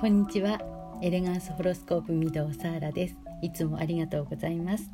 [0.00, 0.60] こんにちは。
[1.02, 3.16] エレガンスホロスコープ御堂サーラです。
[3.42, 4.88] いつもありがとうございます。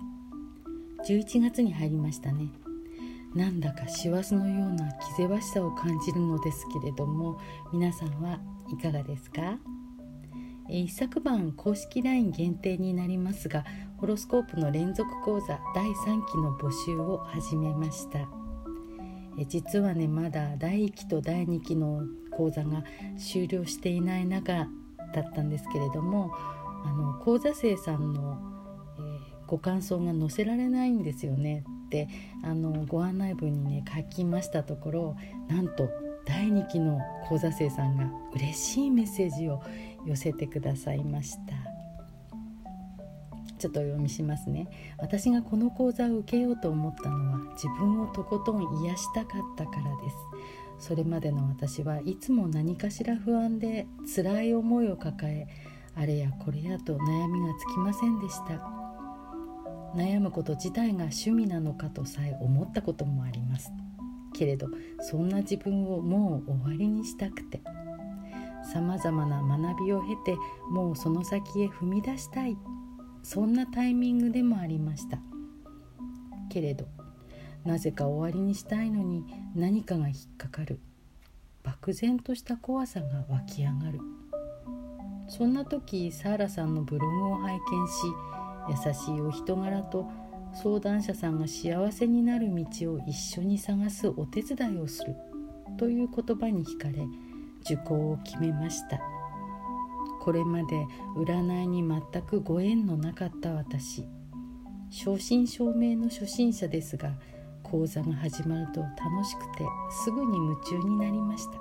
[1.07, 2.49] 11月に入りましたね。
[3.35, 7.39] なんだか師走のような気ぜわしさを感じるのですけれども
[7.71, 8.41] 皆さんは
[8.73, 9.59] いかがですか？
[10.71, 13.63] 一昨晩公式 LINE 限定になりますが
[13.99, 15.93] ホロスコープの連続講座第3
[16.33, 18.27] 期の募集を始めました。
[19.49, 22.85] 実はねまだ第1期と第2期の講座が
[23.19, 24.67] 終了していない中
[25.15, 26.33] だったんですけれども
[26.85, 28.39] あの講座生さんの、
[28.99, 32.09] えー、ご感想が載せられないんですよねって
[32.43, 35.17] あのご案内文にね書きましたところ
[35.49, 35.89] なんと
[36.27, 39.63] 第2期の講座生さんが嬉しいメッセージを
[40.07, 41.75] 寄せてくださいました。
[43.59, 44.69] ちょっとお読みしますね。
[44.99, 50.17] 私がこの講座を受けようと思ったのは自分をとことん癒したかったからです。
[50.79, 55.47] それまでの私はいつも何かしら不安で辛い思いを抱え
[55.95, 58.61] あれやこれやと悩みがつきませんでした。
[59.95, 63.71] 悩むこと自体が趣味なのかとさえ思ったこともあります。
[64.35, 64.67] けれど
[65.01, 67.63] そんな自分をもう終わりにしたくて。
[68.73, 70.39] さまざまな学びを経て
[70.71, 72.57] もうその先へ踏み出したい。
[73.23, 75.19] そんなタイミングでもありました。
[76.49, 76.87] けれど
[77.65, 80.79] なぜか終わりにしたいのに何かが引っかかる。
[81.63, 84.01] 漠然とした怖さが湧き上がる。
[85.29, 90.07] そんな時サーラさんのブログを拝見し優しいお人柄と
[90.53, 95.17] 相談者さんが幸せになる道を一緒に探すお手伝いをする。
[95.79, 97.05] という言葉に惹かれ
[97.63, 99.01] 受講を決めました。
[100.21, 104.07] これまで占いに全くご縁のなかった私。
[104.91, 107.15] 正真正銘の初心者ですが
[107.75, 111.61] 講座が始まると楽しくてすぐに夢中になりました。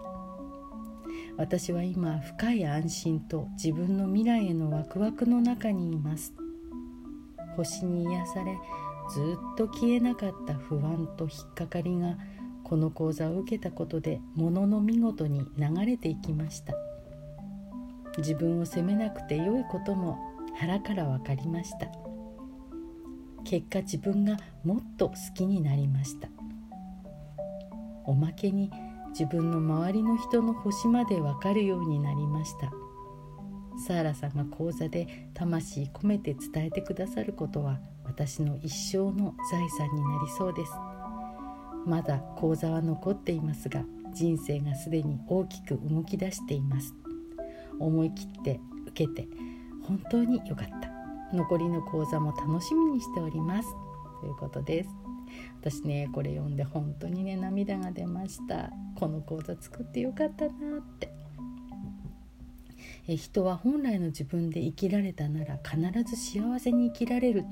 [1.37, 6.35] 私は今深い安心と自分の未来へのワクワクの中にいます。
[7.57, 8.59] 星に癒され
[9.11, 9.21] ず
[9.53, 12.15] っと消えなかった不安と引っかかりが
[12.63, 16.75] この講座を受けたことでものの見事に流れていきました。
[18.19, 20.19] 自分を責めなくてよいことも
[20.59, 22.12] 腹から分かりました。
[23.43, 26.29] 結果自分がもっと好きになりました。
[28.05, 28.71] おまけに
[29.09, 32.71] 自分の周りの人の星まで分かるようになりました。
[33.87, 40.71] サーラさんが講座で魂込めて伝えてくださることは私の一生の財産になりそうです。
[41.85, 43.83] まだ講座は残っていますが
[44.13, 46.93] 人生がすでに大きく動き出しています。
[47.79, 49.27] 思い切って受けて
[49.83, 50.92] 本当に良かった。
[51.33, 53.69] 残りの講座も楽しみにしております。
[54.21, 54.89] ということです。
[55.59, 58.69] 私ねこれ読んで本当にね涙が出ました。
[58.95, 60.53] この講座作ってよかったなっ
[60.99, 61.11] て。
[63.07, 67.43] え人は本来の自分で生きられたなら必ず幸せに生きられる。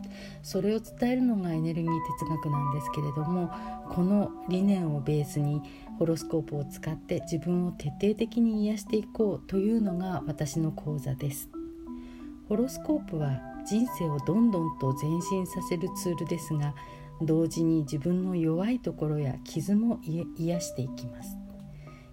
[0.43, 3.51] それを伝えるのがエネルギー哲学なんですけれども
[3.89, 5.61] この理念をベースに
[5.99, 11.49] ホロスコープを使って自分を徹底的に癒していこうというのが私の講座です。
[12.47, 16.75] ホロスコープは人生をどんどんと前進させるツールですが
[17.21, 20.01] 同時に自分の弱いところや傷も
[20.35, 21.37] 癒していきます。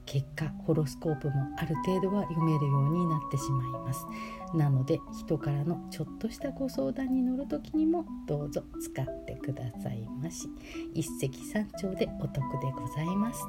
[0.06, 4.06] 結果ホロスコープもある程度は読めるようになってしまいます。
[4.54, 10.48] なので人からのちょっとしたご相談に乗る時にもどうぞ使ってくださいまし。
[10.94, 13.42] 一石三鳥でお得でございます。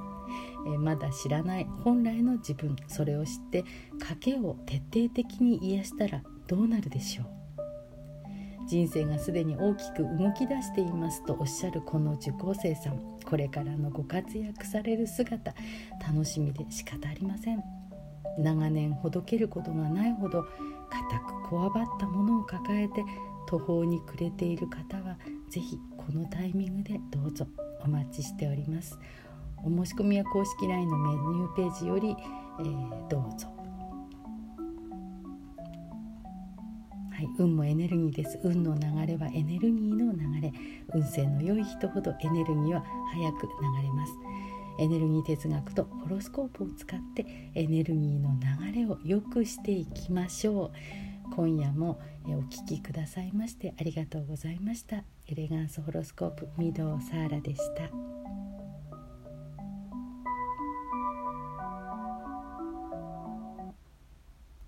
[0.74, 3.64] えまだ知らない本来の自分それを知って
[4.00, 7.39] 賭けを徹底的に癒したらどうなるでしょう？
[8.70, 15.56] 人生がすでに大きく動き出していますとおっしゃるこの受講生さんこれからのご活躍される姿
[16.08, 17.64] 楽しみで仕方ありません。
[18.38, 20.44] 長年ほどけることがないほど
[20.90, 23.04] 固くこわばったものを抱えて
[23.48, 25.18] 途方に暮れている方は
[25.50, 27.48] 是非このタイミングでどうぞ
[27.82, 29.00] お待ちしております。
[29.64, 32.16] お申し込みは公式 LINE のメニューページより、
[32.60, 33.59] えー、どうぞ。
[37.20, 38.40] はい、運もエネルギーです。
[38.44, 40.54] 運の流れはエネルギーの流れ。
[40.94, 44.14] 運勢の良い人ほどエネルギーは早く流れます。
[44.80, 51.36] エネルギー哲学とホロスコープを使ってエネルギーの流れを良くしていきましょう。
[51.36, 55.04] 今夜もお聴きくださいましてありがとうございました。
[55.28, 58.49] エレガンスホロスコープ御堂サーラでした。